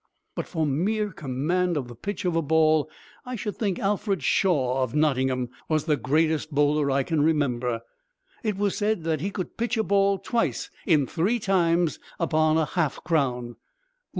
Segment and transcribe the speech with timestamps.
[0.33, 2.89] But for mere command of the pitch of a ball
[3.23, 7.81] I should think Alfred Shaw, of Nottingham, was the greatest bowler I can remember.
[8.41, 12.65] It was said that he could pitch a ball twice in three times upon a
[12.65, 13.57] half crown!"